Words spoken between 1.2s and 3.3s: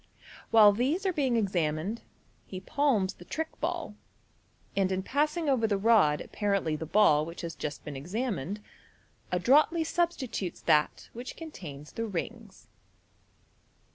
examined, he palms the